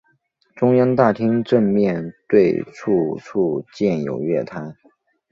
[0.55, 4.75] 中央大厅正面对出处建有月台。